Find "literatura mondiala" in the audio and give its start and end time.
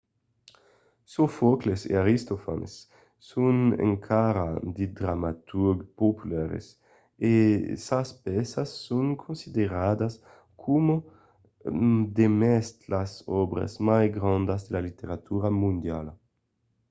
14.87-16.13